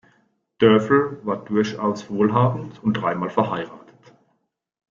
[0.57, 3.99] Dörffel war durchaus wohlhabend und dreimal verheiratet.